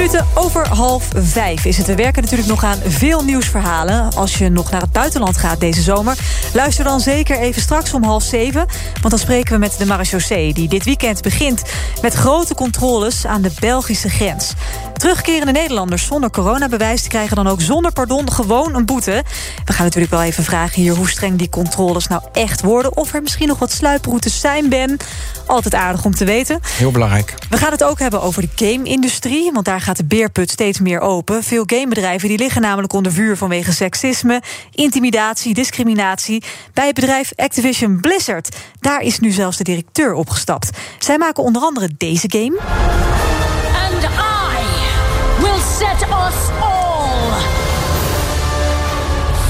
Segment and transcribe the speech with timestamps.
[0.00, 1.86] minuten over half vijf is het.
[1.86, 4.14] We werken natuurlijk nog aan veel nieuwsverhalen.
[4.14, 6.18] Als je nog naar het buitenland gaat deze zomer...
[6.54, 8.66] luister dan zeker even straks om half zeven.
[9.00, 10.52] Want dan spreken we met de marechaussee...
[10.52, 11.62] die dit weekend begint
[12.02, 14.54] met grote controles aan de Belgische grens.
[15.00, 17.08] Terugkerende Nederlanders zonder coronabewijs...
[17.08, 19.24] krijgen dan ook zonder pardon gewoon een boete.
[19.64, 20.94] We gaan natuurlijk wel even vragen hier...
[20.94, 22.96] hoe streng die controles nou echt worden...
[22.96, 24.96] of er misschien nog wat sluiproutes zijn, Ben.
[25.46, 26.60] Altijd aardig om te weten.
[26.76, 27.34] Heel belangrijk.
[27.50, 29.52] We gaan het ook hebben over de game-industrie...
[29.52, 31.42] want daar gaat de beerput steeds meer open.
[31.42, 33.36] Veel gamebedrijven die liggen namelijk onder vuur...
[33.36, 36.42] vanwege seksisme, intimidatie, discriminatie.
[36.74, 38.56] Bij het bedrijf Activision Blizzard.
[38.80, 40.70] Daar is nu zelfs de directeur opgestapt.
[40.98, 42.58] Zij maken onder andere deze game...
[43.92, 44.29] And I will
[46.00, 47.30] set us all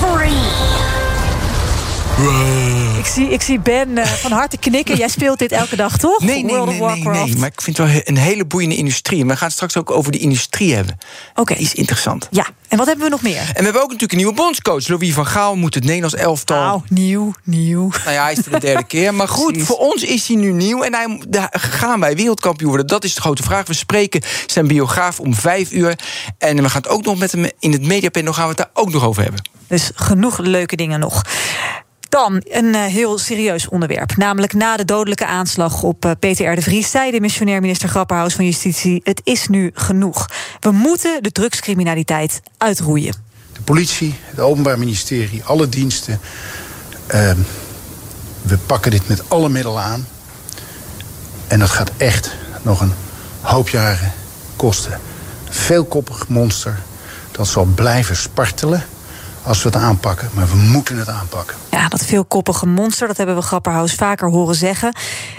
[0.01, 2.70] free.
[3.01, 4.97] Ik zie, ik zie Ben eh, van harte knikken.
[4.97, 6.21] Jij speelt dit elke dag, toch?
[6.21, 7.37] Nee, nee, World nee, nee, nee.
[7.37, 9.21] Maar ik vind het wel een hele boeiende industrie.
[9.21, 10.99] En we gaan het straks ook over de industrie hebben.
[11.35, 11.55] Oké.
[11.55, 12.29] Is interessant.
[12.31, 13.41] Ja, en wat hebben we nog meer?
[13.41, 14.89] En we hebben ook natuurlijk een nieuwe bondscoach.
[14.89, 16.57] Louis van Gaal moet het Nederlands elftal...
[16.57, 17.91] Nou, nieuw, nieuw.
[18.05, 19.15] Nou ja, hij is voor de derde keer.
[19.15, 19.69] Maar goed, Precies.
[19.69, 20.83] voor ons is hij nu nieuw.
[20.83, 21.19] En hij,
[21.51, 22.87] gaan wij wereldkampioen worden?
[22.87, 23.67] Dat is de grote vraag.
[23.67, 25.99] We spreken zijn biograaf om vijf uur.
[26.39, 28.71] En we gaan het ook nog met hem in het mediapanel gaan we het daar
[28.85, 29.43] ook nog over hebben.
[29.67, 31.23] Dus genoeg leuke dingen nog.
[32.11, 34.17] Dan een eh, heel serieus onderwerp.
[34.17, 36.91] Namelijk na de dodelijke aanslag op eh, Peter de Vries...
[36.91, 39.01] zei de missionair minister Grapperhaus van Justitie...
[39.05, 40.29] het is nu genoeg.
[40.61, 43.15] We moeten de drugscriminaliteit uitroeien.
[43.53, 46.21] De politie, het Openbaar Ministerie, alle diensten.
[47.07, 47.39] ehm,
[48.43, 50.09] we pakken dit met alle middelen aan.
[51.47, 52.93] En dat gaat echt nog een
[53.41, 54.13] hoop jaren
[54.57, 55.01] kosten.
[55.49, 56.79] Veelkoppig monster
[57.33, 58.85] dat zal blijven spartelen
[59.43, 60.31] als we het aanpakken.
[60.35, 61.57] Maar we moeten het aanpakken.
[61.71, 64.95] Ja, dat veelkoppige monster, dat hebben we Grapperhaus vaker horen zeggen.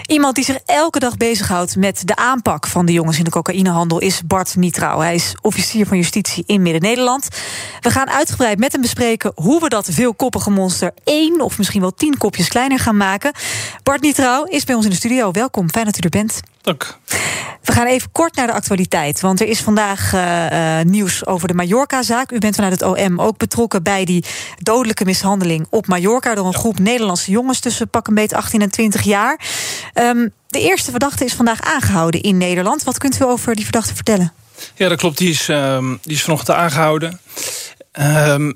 [0.06, 3.98] Iemand die zich elke dag bezighoudt met de aanpak van de jongens in de cocaïnehandel
[3.98, 4.98] is Bart Nietrouw.
[4.98, 7.28] Hij is officier van justitie in Midden-Nederland.
[7.80, 11.94] We gaan uitgebreid met hem bespreken hoe we dat veelkoppige monster één of misschien wel
[11.94, 13.32] tien kopjes kleiner gaan maken.
[13.82, 15.30] Bart Nietrouw is bij ons in de studio.
[15.30, 16.40] Welkom, fijn dat u er bent.
[16.62, 16.98] Dank.
[17.62, 19.20] We gaan even kort naar de actualiteit.
[19.20, 22.32] Want er is vandaag eh, eh, nieuws over de Mallorca-zaak.
[22.32, 24.24] U bent vanuit het OM ook betrokken bij die
[24.58, 26.34] dodelijke mishandeling op Mallorca...
[26.34, 29.40] door een groep Nederlandse jongens tussen pak een beet 18 en 20 jaar.
[29.92, 32.82] Ehm, de eerste verdachte is vandaag aangehouden in Nederland.
[32.84, 34.32] Wat kunt u over die verdachte vertellen?
[34.74, 35.18] Ja, dat klopt.
[35.18, 37.20] Die is, ehm, die is vanochtend aangehouden.
[37.92, 38.52] Ehm,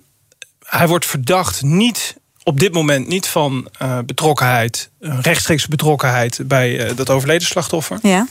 [0.58, 2.16] hij wordt verdacht niet
[2.46, 7.98] op dit moment niet van eh, betrokkenheid, eh, rechtstreeks betrokkenheid bij eh, dat overleden slachtoffer.
[8.02, 8.26] Ja.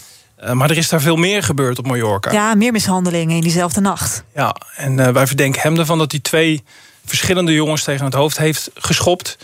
[0.54, 2.32] Maar er is daar veel meer gebeurd op Mallorca.
[2.32, 4.24] ja, meer mishandelingen in diezelfde nacht.
[4.34, 6.64] Ja, en wij verdenken hem ervan dat hij twee
[7.06, 9.38] verschillende jongens tegen het hoofd heeft geschopt.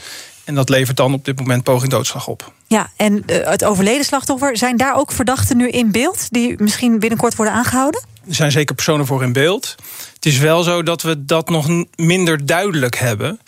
[0.44, 2.52] En dat levert dan op dit moment poging doodslag op.
[2.68, 6.28] Ja, en het overleden slachtoffer, zijn daar ook verdachten nu in beeld...
[6.30, 8.04] die misschien binnenkort worden aangehouden?
[8.28, 9.76] Er zijn zeker personen voor in beeld.
[10.16, 13.40] Het is wel zo dat we dat nog minder duidelijk hebben.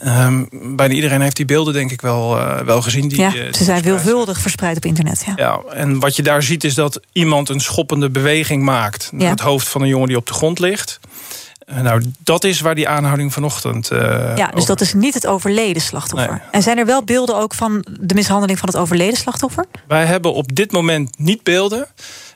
[0.00, 0.44] Ehm,
[0.76, 3.08] bijna iedereen heeft die beelden denk ik wel, eh, wel gezien.
[3.08, 5.22] Die, ja, eh, die ze zijn veelvuldig verspreid op internet.
[5.26, 5.32] Ja.
[5.36, 9.08] Ja, en wat je daar ziet is dat iemand een schoppende beweging maakt...
[9.12, 9.30] naar Ja.
[9.30, 11.00] het hoofd van een jongen die op de grond ligt.
[11.66, 13.90] Eh, nou, dat is waar die aanhouding vanochtend...
[13.90, 13.98] eh,
[14.36, 16.30] Ja, dus over- dat is niet het overleden slachtoffer.
[16.30, 16.40] Nee.
[16.50, 19.64] En zijn er wel beelden ook van de mishandeling van het overleden slachtoffer?
[19.88, 21.86] Wij hebben op dit moment niet beelden...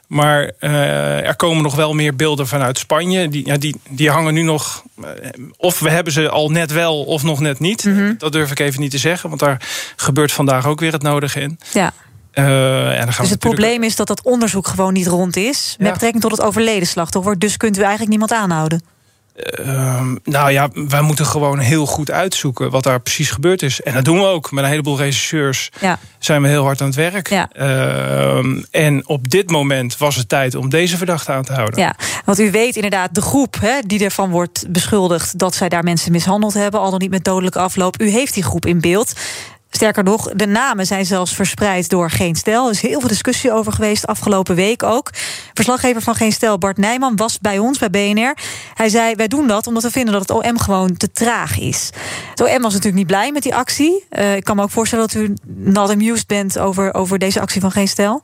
[0.08, 3.28] Maar eh, er komen nog wel meer beelden vanuit Spanje.
[3.28, 4.82] Die, ja, die, die hangen nu nog.
[5.02, 5.08] eh,
[5.56, 7.84] of we hebben ze al net wel of nog net niet.
[7.84, 8.14] Mhm.
[8.18, 9.28] Dat durf ik even niet te zeggen.
[9.28, 9.62] Want daar
[9.96, 11.58] gebeurt vandaag ook weer het nodige in.
[11.72, 11.92] Ja.
[12.30, 15.36] Eh, en dan gaan Dus het natuurlijk- probleem is dat dat onderzoek gewoon niet rond
[15.36, 15.74] is...
[15.78, 15.92] met Ja.
[15.92, 17.38] betrekking tot het overleden slachtoffer.
[17.38, 18.82] Dus kunt u eigenlijk niemand aanhouden.
[19.38, 23.80] Ehm, nou ja, wij moeten gewoon heel goed uitzoeken wat daar precies gebeurd is.
[23.80, 24.50] En dat doen we ook.
[24.50, 25.98] Met een heleboel rechercheurs Ja.
[26.18, 27.28] zijn we heel hard aan het werk.
[27.28, 27.48] Ja.
[27.52, 31.80] Ehm, en op dit moment was het tijd om deze verdachte aan te houden.
[31.80, 31.94] Ja,
[32.24, 35.38] want u weet inderdaad, de groep hè, die ervan wordt beschuldigd...
[35.38, 38.00] dat zij daar mensen mishandeld hebben, al dan niet met dodelijke afloop.
[38.00, 39.12] U heeft die groep in beeld.
[39.78, 42.64] Sterker nog, de namen zijn zelfs verspreid door Geen Stel.
[42.64, 45.10] Er is heel veel discussie over geweest, afgelopen week ook.
[45.54, 48.36] Verslaggever van Geen Stel, Bart Nijman, was bij ons, bij BNR.
[48.74, 51.90] Hij zei, wij doen dat omdat we vinden dat het OM gewoon te traag is.
[52.30, 54.04] Het OM was natuurlijk niet blij met die actie.
[54.08, 56.58] Eh, ik kan me ook voorstellen dat u not amused bent...
[56.58, 58.22] over, over deze actie van Geen Stel.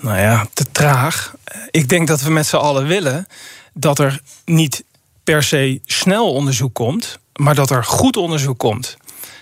[0.00, 1.34] Nou ja, te traag.
[1.70, 3.26] Ik denk dat we met z'n allen willen
[3.72, 4.84] dat er niet
[5.24, 8.96] per se snel onderzoek komt, maar dat er goed onderzoek komt.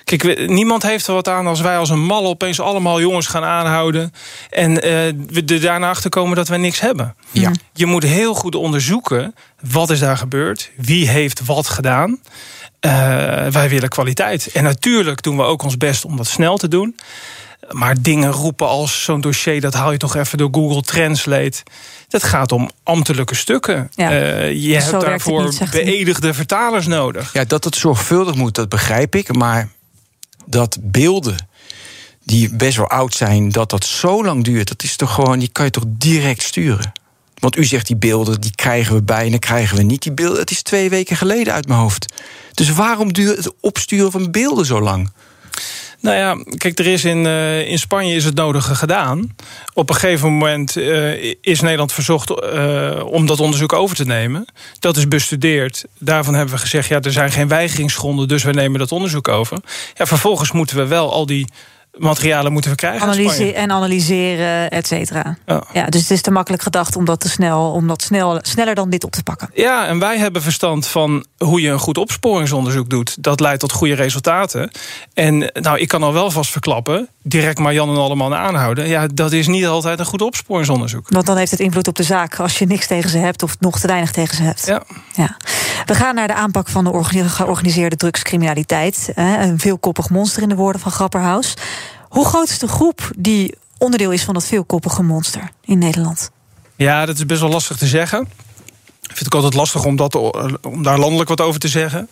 [0.04, 3.26] Kijk, we- niemand heeft er wat aan als wij als een mal opeens allemaal jongens
[3.26, 4.12] gaan aanhouden.
[4.50, 4.90] En eh,
[5.28, 7.14] we er daarna achter komen dat wij niks hebben.
[7.30, 7.50] Ja.
[7.72, 9.34] Je moet heel goed onderzoeken
[9.70, 12.20] wat is daar gebeurd, wie heeft wat gedaan.
[12.80, 12.90] Eh,
[13.46, 14.46] wij willen kwaliteit.
[14.52, 16.96] En natuurlijk doen we ook ons best om dat snel te doen.
[17.70, 21.62] Maar dingen roepen als zo'n dossier, dat haal je toch even door Google Translate.
[22.08, 23.90] Dat gaat om ambtelijke stukken.
[23.94, 24.10] Ja.
[24.10, 27.32] Eh, je werkt hebt daarvoor niet, beëdigde vertalers nodig.
[27.32, 29.34] Ja, dat het zorgvuldig moet, dat begrijp ik.
[29.36, 29.68] Maar
[30.46, 31.36] dat beelden
[32.24, 35.48] die best wel oud zijn, dat dat zo lang duurt, dat is toch gewoon, die
[35.48, 36.92] kan je toch direct sturen.
[37.38, 40.02] Want u zegt die beelden, die krijgen we bij en dan krijgen we niet.
[40.02, 42.12] Die beelden, het is twee weken geleden uit mijn hoofd.
[42.54, 45.10] Dus waarom duurt het opsturen van beelden zo lang?
[46.04, 49.36] Nou ja, kijk, er is in, eh, in Spanje is het nodige gedaan.
[49.74, 54.44] Op een gegeven moment eh, is Nederland verzocht eh, om dat onderzoek over te nemen.
[54.78, 55.84] Dat is bestudeerd.
[55.98, 59.58] Daarvan hebben we gezegd, ja, er zijn geen weigeringsgronden, dus we nemen dat onderzoek over.
[59.94, 61.46] Ja, vervolgens moeten we wel al die
[61.96, 63.08] materialen moeten we krijgen.
[63.08, 65.36] uit Analyse en analyseren, et cetera.
[65.46, 65.62] Ja.
[65.72, 68.74] Ja, dus het is te makkelijk gedacht om dat, te snel, om dat snel, sneller
[68.74, 69.50] dan dit op te pakken.
[69.54, 73.22] Ja, en wij hebben verstand van hoe je een goed opsporingsonderzoek doet.
[73.22, 74.70] Dat leidt tot goede resultaten.
[75.14, 78.88] En nou, ik kan al wel vast verklappen, direct maar Jan en allemaal aanhouden.
[78.88, 81.06] Ja, dat is niet altijd een goed opsporingsonderzoek.
[81.08, 83.56] Want dan heeft het invloed op de zaak als je niks tegen ze hebt of
[83.60, 84.66] nog te weinig tegen ze hebt.
[84.66, 84.82] Ja.
[85.14, 85.36] Ja.
[85.84, 89.12] We gaan naar de aanpak van de orga- georganiseerde drugscriminaliteit.
[89.14, 91.54] Een veelkoppig monster in de woorden van Grapperhaus.
[92.08, 96.30] Hoe groot is de groep die onderdeel is van dat veelkoppige monster in Nederland?
[96.76, 98.28] Ja, dat is best wel lastig te zeggen.
[99.10, 100.14] Ik vind ook altijd lastig om, dat,
[100.62, 102.08] om daar landelijk wat over te zeggen.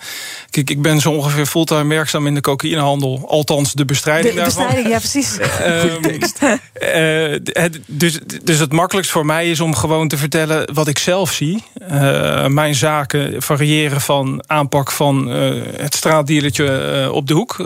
[0.51, 3.25] Kijk, ik ben zo ongeveer fulltime werkzaam in de cocaïnehandel.
[3.29, 4.65] Althans, de bestrijding De daarvan.
[4.65, 5.39] bestrijding, ja precies.
[5.63, 10.99] Ehm, eh, dus, dus het makkelijkst voor mij is om gewoon te vertellen wat ik
[10.99, 11.65] zelf zie.
[11.89, 17.57] Eh, mijn zaken variëren van aanpak van eh, het straatdealertje op de hoek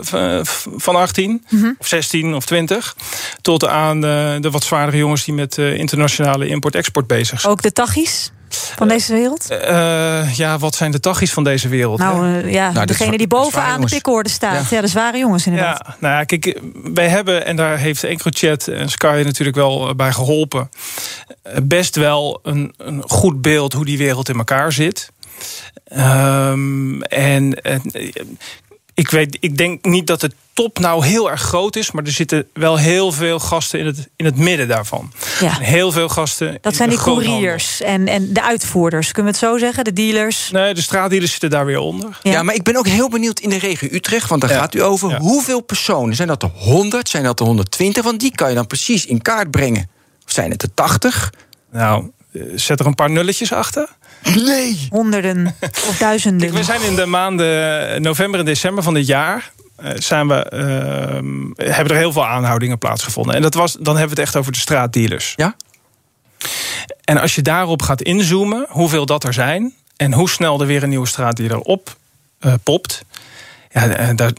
[0.75, 1.45] van 18
[1.77, 2.95] of 16 of 20.
[3.41, 7.53] Tot aan de wat zwaardere jongens die met internationale import-export bezig zijn.
[7.53, 9.49] Ook de tachis van deze wereld?
[9.49, 11.99] Eh, ja, wat zijn de tachis van deze wereld?
[11.99, 13.93] Nou, eh, ja, de degene die de bovenaan de jongens.
[13.93, 14.69] pikorde staat.
[14.69, 14.75] Ja.
[14.75, 14.81] Ja.
[14.81, 15.81] de zware jongens inderdaad.
[15.85, 16.59] Ja, nou ja, kijk,
[16.93, 20.69] wij hebben, en daar heeft EncroChat en Sky natuurlijk wel eh, bij geholpen,
[21.41, 25.11] eh, best wel een, een goed beeld hoe die wereld in elkaar zit.
[25.87, 27.75] Ehm, en eh,
[28.97, 32.11] ik, weet, ik denk niet dat de top nou heel erg groot is, maar er
[32.11, 35.11] zitten wel heel veel gasten in het, in het midden daarvan.
[35.39, 35.57] Ja.
[35.59, 36.57] Heel veel gasten.
[36.61, 39.11] Dat in zijn de die couriers en, en de uitvoerders.
[39.11, 39.83] Kunnen we het zo zeggen?
[39.83, 40.51] De dealers.
[40.51, 42.19] Nee, de straatdealers zitten daar weer onder.
[42.23, 42.31] Ja.
[42.31, 42.43] Ja.
[42.43, 44.57] maar ik ben ook heel benieuwd in de regio Utrecht, want daar Ja.
[44.59, 45.09] gaat u over.
[45.09, 45.19] Ja.
[45.19, 46.15] Hoeveel personen?
[46.15, 47.09] Zijn dat er 100?
[47.09, 48.03] Zijn dat er 120?
[48.03, 49.89] Want die kan je dan precies in kaart brengen.
[50.25, 51.33] Of zijn het er 80?
[51.71, 53.87] Nou, eh, zet er een paar nulletjes achter.
[54.35, 54.87] Nee!
[54.89, 56.47] Honderden of duizenden.
[56.47, 59.51] Kijk, we zijn in de maanden november en december van dit jaar.
[59.75, 63.35] eh, zijn we, ehm, hebben er heel veel aanhoudingen plaatsgevonden.
[63.35, 65.33] En dat was, dan hebben we het echt over de straatdealers.
[65.35, 65.55] Ja?
[67.03, 69.73] En als je daarop gaat inzoomen, hoeveel dat er zijn...
[69.97, 71.95] en hoe snel er weer een nieuwe straatdealer op
[72.39, 73.01] eh, popt...
[73.71, 74.31] Ja, eh, daar,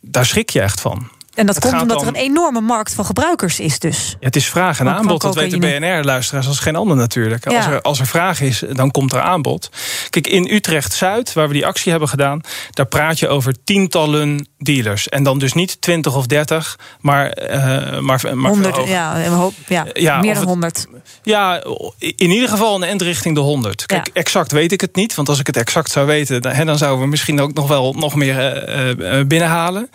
[0.00, 1.10] daar schrik je echt van.
[1.40, 4.08] En dat het komt omdat er een enorme markt van gebruikers is dus.
[4.10, 5.20] Ja, het is vraag en aanbod.
[5.20, 5.60] Dat weten.
[5.60, 7.50] BNR-luisteraars als geen ander natuurlijk.
[7.50, 7.56] Ja.
[7.56, 9.70] Als, er, als er vraag is, dan komt er aanbod.
[10.10, 12.40] Kijk, in Utrecht-Zuid, waar we die actie hebben gedaan...
[12.70, 15.08] daar praat je over tientallen dealers.
[15.08, 19.52] En dan dus niet 20 of 30, maar, eh maar, maar Honderd, ja, een hoop,
[19.66, 20.86] ja, Ja, meer dan het- honderd.
[21.22, 21.62] Ja,
[21.98, 23.86] in ieder geval een end richting de 100.
[23.86, 24.12] Kijk, Ja.
[24.12, 25.14] exact weet ik het niet.
[25.14, 27.68] Want als ik het exact zou weten, dan, hè, dan zouden we misschien ook nog
[27.68, 29.90] wel nog meer eh, eh, binnenhalen.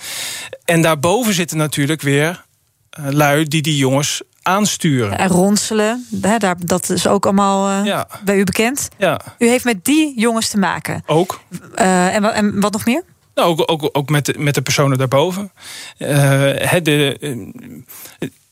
[0.66, 2.46] En daarboven zitten natuurlijk weer
[2.90, 5.18] eh, lui die die jongens aansturen.
[5.18, 8.08] En ronselen, hè, daar, dat is ook allemaal eh, Ja.
[8.24, 8.88] bij u bekend.
[8.98, 11.04] Ja, U heeft met die jongens te maken.
[11.06, 11.40] ook.
[11.76, 13.04] Eh, en, en wat nog meer?
[13.36, 15.52] Nou, ook, ook, ook met, de, met de personen daarboven.
[15.98, 17.18] Hè, de,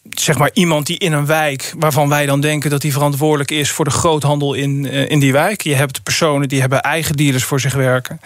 [0.10, 3.72] zeg maar iemand die in een wijk waarvan wij dan denken dat hij verantwoordelijk is
[3.72, 5.62] voor de groothandel in, eh, in die wijk.
[5.62, 8.20] Je hebt personen die hebben eigen dealers voor zich werken.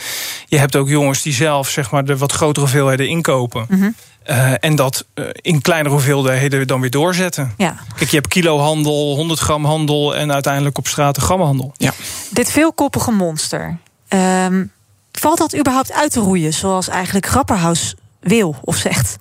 [0.45, 3.65] Je hebt ook jongens die zelf zeg maar, de wat grotere hoeveelheden inkopen.
[3.69, 3.89] Mhm.
[4.23, 7.53] Eh, en dat eh, in kleinere hoeveelheden dan weer doorzetten.
[7.57, 7.75] Ja.
[7.95, 11.73] Kijk, je hebt kilohandel, 100 gram handel en uiteindelijk op straat de grammenhandel.
[11.77, 11.93] Ja.
[12.29, 13.77] Dit veelkoppige monster.
[14.07, 14.65] ehm,
[15.11, 19.15] valt dat überhaupt uit te roeien, zoals eigenlijk Grapperhaus wil of zegt?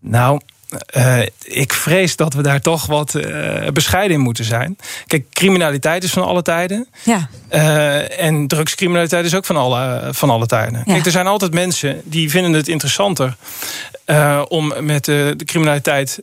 [0.00, 0.40] Nou,
[0.86, 4.76] eh, ik vrees dat we daar toch wat eh, bescheiden in moeten zijn.
[5.06, 6.88] Kijk, criminaliteit is van alle tijden.
[7.02, 10.82] Ja, Eh, en drugscriminaliteit is ook van alle, van alle tijden.
[10.84, 10.92] Ja.
[10.92, 13.36] Kijk, er zijn altijd mensen die vinden het interessanter...
[14.48, 16.22] om met de criminaliteit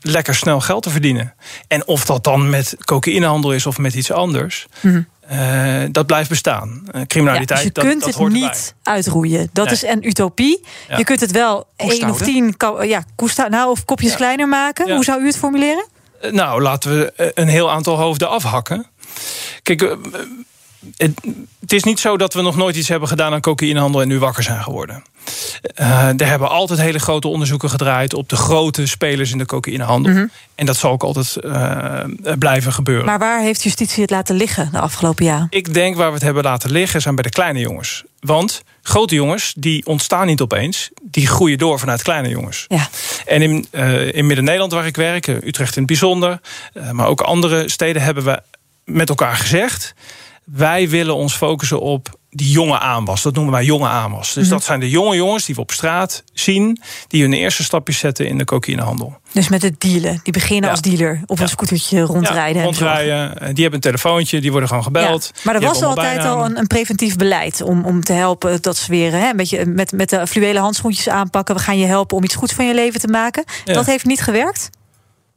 [0.00, 1.34] lekker snel geld te verdienen.
[1.68, 4.66] En of dat dan met cocaïnehandel is of met iets anders...
[4.80, 5.02] Mhm.
[5.28, 6.82] Eh, dat blijft bestaan.
[6.92, 8.60] Eh, ja criminaliteit, dus je dat, kunt dat het hoort niet erbij.
[8.82, 9.48] uitroeien.
[9.52, 9.74] Dat Nee.
[9.74, 10.64] is een utopie.
[10.88, 10.96] Ja.
[10.96, 14.16] Je kunt het wel één of tien ka- ja, koesta- nou, of kopjes Ja.
[14.16, 14.86] kleiner maken.
[14.86, 14.94] Ja.
[14.94, 15.86] Hoe zou u het formuleren?
[16.20, 18.86] Eh, Nou, laten we eh, een heel aantal hoofden afhakken.
[19.62, 19.90] Kijk, eh,
[20.96, 21.20] het,
[21.60, 24.18] het is niet zo dat we nog nooit iets hebben gedaan aan cocaïnehandel en nu
[24.18, 25.02] wakker zijn geworden.
[25.80, 30.12] Uh, er hebben altijd hele grote onderzoeken gedraaid op de grote spelers in de cocaïnehandel.
[30.12, 30.26] Mhm.
[30.54, 32.00] En dat zal ook altijd uh,
[32.38, 33.04] blijven gebeuren.
[33.04, 35.46] Maar waar heeft justitie het laten liggen de afgelopen jaren?
[35.50, 38.04] Ik denk waar we het hebben laten liggen zijn bij de kleine jongens.
[38.20, 42.64] Want grote jongens die ontstaan niet opeens, die groeien door vanuit kleine jongens.
[42.68, 42.88] Ja.
[43.26, 46.40] En in, uh, in Midden-Nederland waar ik werk, Utrecht in het bijzonder,
[46.92, 48.42] maar ook andere steden hebben we
[48.84, 49.94] met elkaar gezegd
[50.44, 53.22] wij willen ons focussen op die jonge aanwas.
[53.22, 54.32] Dat noemen wij jonge aanwas.
[54.32, 54.52] Dus Mhm.
[54.52, 56.80] dat zijn de jonge jongens die we op straat zien...
[57.08, 59.16] die hun eerste stapjes zetten in de cocaïnehandel.
[59.32, 60.20] Dus met het dealen.
[60.22, 60.70] Die beginnen Ja.
[60.70, 62.58] als dealer op een scootertje rondrijden.
[62.60, 63.30] Ja, rondrijden.
[63.34, 65.30] Die hebben een telefoontje, die worden gewoon gebeld.
[65.42, 68.90] Maar er was altijd al een, een preventief beleid om, om te helpen dat ze
[68.90, 71.54] weer hè, een beetje met, met de fluwelen handschoentjes aanpakken.
[71.54, 73.44] We gaan je helpen om iets goeds van je leven te maken.
[73.64, 74.70] Dat heeft niet gewerkt.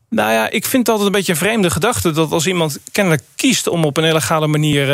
[0.10, 2.12] Nou ja, ik vind het altijd een beetje een vreemde gedachte...
[2.12, 4.90] dat als iemand kennelijk kiest om op een illegale manier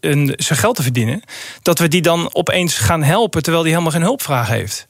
[0.00, 1.22] een, zijn geld te verdienen...
[1.62, 4.86] dat we die dan opeens gaan helpen terwijl die helemaal geen hulpvraag heeft.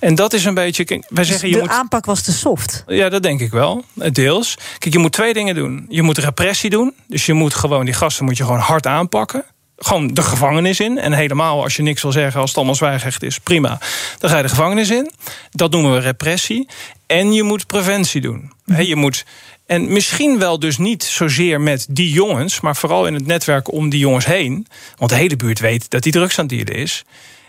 [0.00, 1.02] En dat is een beetje...
[1.08, 2.84] Wij zeggen, je de moet, aanpak was te soft.
[2.86, 4.56] Ja, dat denk ik wel, deels.
[4.78, 5.86] Kijk, je moet twee dingen doen.
[5.88, 6.94] Je moet repressie doen.
[7.06, 9.44] Dus je moet gewoon, die gasten moet je gewoon hard aanpakken.
[9.76, 10.98] Gewoon de gevangenis in.
[10.98, 13.78] En helemaal als je niks wil zeggen, als het allemaal zwijgrecht is, prima.
[14.18, 15.10] Dan ga je de gevangenis in.
[15.50, 16.68] Dat noemen we repressie.
[17.12, 18.52] En je moet preventie doen.
[18.64, 19.24] He, je moet.
[19.66, 23.88] En misschien wel dus niet zozeer met die jongens, maar vooral in het netwerk om
[23.88, 24.66] die jongens heen.
[24.96, 27.04] Want de hele buurt weet dat die drugs aan het dealen is.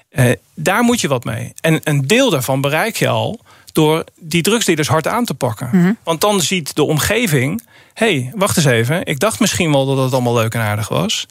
[0.09, 1.53] Eh, daar moet je wat mee.
[1.61, 3.39] En een deel daarvan bereik je al
[3.71, 5.97] door die drugsdealers hard aan te pakken.
[6.03, 7.63] Want dan ziet de omgeving...
[7.93, 10.87] hé, hey, wacht eens even, ik dacht misschien wel dat het allemaal leuk en aardig
[10.87, 11.25] was.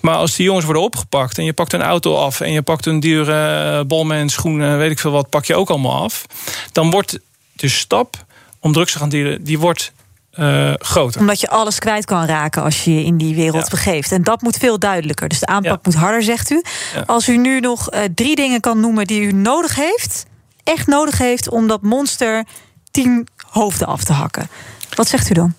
[0.00, 1.38] Maar als die jongens worden opgepakt...
[1.38, 4.78] en je pakt een auto af en je pakt een dure bolman, schoenen...
[4.78, 6.26] weet ik veel wat, pak je ook allemaal af...
[6.72, 7.18] dan wordt
[7.60, 8.24] de stap
[8.60, 9.44] om drugs te gaan dealen...
[9.44, 9.92] die wordt
[10.34, 11.20] uh, groter.
[11.20, 13.70] Omdat je alles kwijt kan raken als je je in die wereld Ja.
[13.70, 14.12] begeeft.
[14.12, 15.28] En dat moet veel duidelijker.
[15.28, 15.78] Dus de aanpak Ja.
[15.82, 16.62] moet harder, zegt u.
[16.94, 17.02] Ja.
[17.06, 20.24] Als u nu nog eh, drie dingen kan noemen die u nodig heeft...
[20.64, 22.44] echt nodig heeft om dat monster
[22.90, 24.48] tien hoofden af te hakken.
[24.94, 25.54] Wat zegt u dan?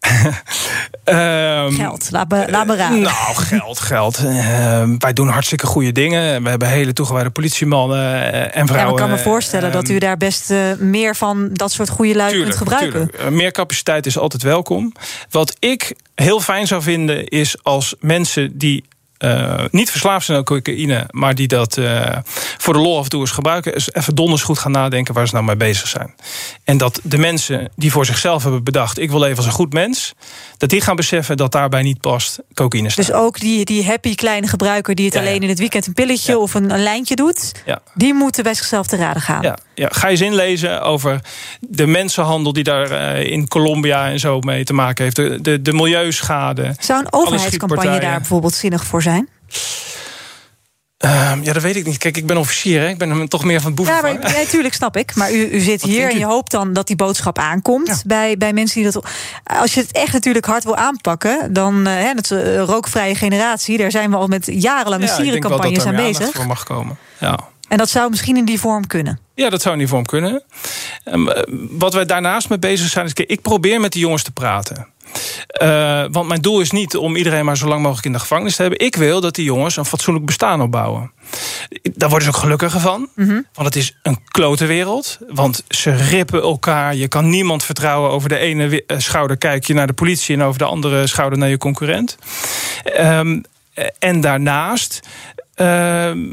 [1.04, 3.00] Ehm, Geld, laat me, laat me raden.
[3.00, 4.16] Nou, geld, geld.
[4.24, 6.42] Ehm, wij doen hartstikke goede dingen.
[6.42, 8.92] We hebben hele toegewijde politiemannen eh, en Ja, vrouwen.
[8.94, 12.14] ik kan me voorstellen dat u Ehm, daar best eh, meer van dat soort goede
[12.16, 12.90] lui kunt gebruiken.
[12.92, 13.14] tuurlijk.
[13.18, 14.92] Eh, Meer capaciteit is altijd welkom.
[15.30, 18.84] Wat ik heel fijn zou vinden is als mensen die
[19.18, 22.16] eh, niet verslaafd zijn aan cocaïne, maar die dat eh,
[22.58, 25.26] voor de lol af en toe eens gebruiken, eens even donders goed gaan nadenken waar
[25.28, 26.14] ze nou mee bezig zijn.
[26.64, 29.72] En dat de mensen die voor zichzelf hebben bedacht, ik wil leven als een goed
[29.72, 30.14] mens,
[30.56, 33.06] dat die gaan beseffen dat daarbij niet past cocaïne staat.
[33.06, 35.26] Dus ook die, die happy kleine gebruiker die het Ja, ja.
[35.26, 36.38] alleen in het weekend een pilletje Ja.
[36.38, 37.52] of een, een lijntje doet,
[37.94, 39.42] die moeten bij zichzelf te raden gaan.
[39.42, 41.20] Ja, ja, ga eens inlezen over
[41.60, 45.16] de mensenhandel die daar eh, in Colombia en zo mee te maken heeft.
[45.16, 46.74] De, de, de milieuschade.
[46.78, 49.15] Zou een overheidscampagne daar bijvoorbeeld zinnig voor zijn?
[50.96, 51.98] Ehm, ja, dat weet ik niet.
[51.98, 52.88] Kijk, ik ben officier, hè?
[52.88, 54.20] ik ben hem toch meer van het Ja, boeven.
[54.20, 55.14] maar, ja, tuurlijk snap ik.
[55.14, 57.96] Maar u, u zit Wat hier en je hoopt dan dat die boodschap aankomt Ja.
[58.06, 59.04] bij, bij mensen die dat.
[59.44, 61.86] Als je het echt natuurlijk hard wil aanpakken, dan.
[61.86, 63.78] eh, hè, dat een rookvrije generatie.
[63.78, 66.34] Daar zijn we al met jarenlange Ja, ik denk wel dat sierencampagnes er aan bezig.
[66.34, 66.96] voor mag komen.
[67.18, 67.38] Ja.
[67.68, 69.18] En dat zou misschien in die vorm kunnen.
[69.34, 70.42] Ja, dat zou in die vorm kunnen.
[71.04, 74.32] Ehm, eh, wat wij daarnaast mee bezig zijn, is ik probeer met die jongens te
[74.32, 74.94] praten.
[75.46, 78.56] Eh, want mijn doel is niet om iedereen maar zo lang mogelijk in de gevangenis
[78.56, 78.80] te hebben.
[78.80, 81.12] Ik wil dat die jongens een fatsoenlijk bestaan opbouwen.
[81.82, 83.08] Daar worden ze ook gelukkiger van.
[83.52, 85.18] Want het is een klote wereld.
[85.28, 86.94] Want ze rippen elkaar.
[86.94, 88.10] Je kan niemand vertrouwen.
[88.10, 90.34] Over de ene eh, schouder kijk je naar de politie...
[90.34, 92.16] en over de andere schouder naar je concurrent.
[92.84, 93.40] Ehm,
[93.74, 95.00] eh, en daarnaast...
[95.54, 96.30] ehm,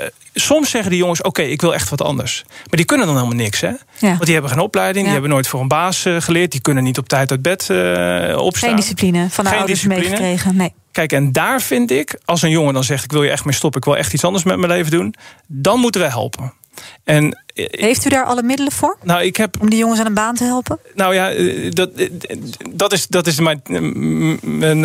[0.00, 2.44] eh, soms zeggen die jongens: Oké, ik wil echt wat anders.
[2.46, 3.68] Maar die kunnen dan helemaal niks, hè?
[3.68, 3.76] Ja.
[4.08, 5.02] Want die hebben geen opleiding, Ja.
[5.04, 7.70] die hebben nooit voor een baas eh, geleerd, die kunnen niet op tijd uit bed
[7.70, 8.68] eh, opstaan.
[8.68, 10.56] Geen discipline van de Geen ouders meegekregen.
[10.56, 10.72] Nee.
[10.92, 13.54] Kijk, en daar vind ik, als een jongen dan zegt: Ik wil je echt mee
[13.54, 15.14] stoppen, ik wil echt iets anders met mijn leven doen,
[15.46, 16.52] dan moeten we helpen.
[17.04, 18.96] En eh, Heeft u daar alle middelen voor?
[19.02, 20.78] nou, ik heb Om die jongens aan een baan te helpen?
[20.94, 22.08] nou ja, eh, dat, eh,
[22.70, 23.62] dat is, dat is mijn,
[24.40, 24.80] mijn,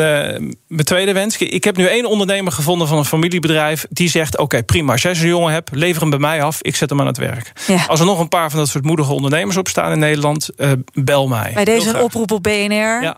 [0.67, 1.37] mijn tweede wens.
[1.37, 3.85] Ik heb nu één ondernemer gevonden van een familiebedrijf...
[3.89, 5.69] die zegt, oké, prima, als jij zo'n jongen hebt...
[5.73, 7.51] lever hem bij mij af, ik zet hem aan het werk.
[7.67, 7.85] Ja.
[7.87, 10.49] Als er nog een paar van dat soort moedige ondernemers opstaan in Nederland...
[10.93, 11.51] bel mij.
[11.53, 13.01] Bij deze een oproep op BNR.
[13.01, 13.17] Ja.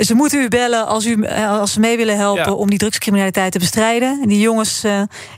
[0.00, 2.52] Ze moeten u bellen als, u, als ze mee willen helpen Ja.
[2.52, 4.18] om die drugscriminaliteit te bestrijden.
[4.22, 4.84] En die jongens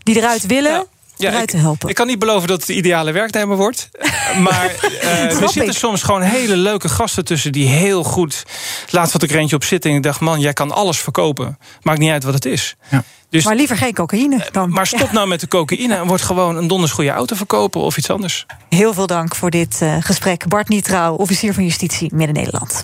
[0.02, 0.86] die eruit willen,
[1.20, 1.28] Ja.
[1.28, 1.88] Eruit ik, te helpen.
[1.88, 3.88] ik kan niet beloven dat het de ideale werknemer wordt.
[4.38, 5.72] Maar eh, er zitten ik.
[5.72, 7.52] soms gewoon hele leuke gasten tussen...
[7.52, 8.44] die heel goed...
[8.90, 10.20] Laatst had ik er eentje op zitten en ik dacht...
[10.20, 11.58] man, jij kan alles verkopen.
[11.82, 12.76] Maakt niet uit wat het is.
[12.90, 13.04] Ja.
[13.30, 14.70] Dus, maar liever geen cocaïne dan.
[14.70, 15.94] maar stop nou met de cocaïne...
[15.94, 18.46] en word gewoon een donders goede auto verkopen of iets anders.
[18.68, 20.48] Heel veel dank voor dit eh, gesprek.
[20.48, 22.78] Bart Nietrouw, officier van justitie Midden-Nederland.